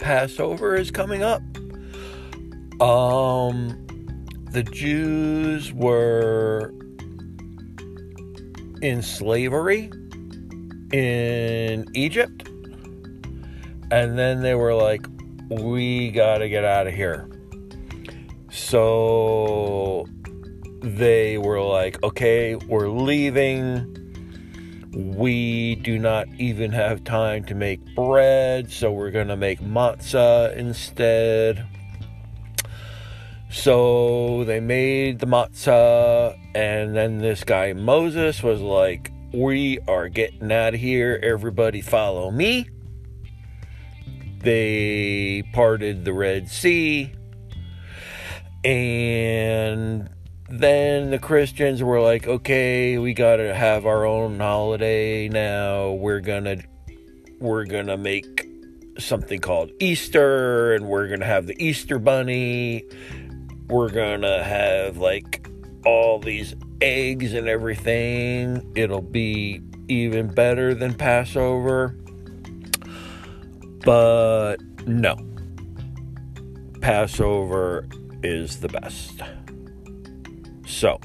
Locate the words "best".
78.68-79.22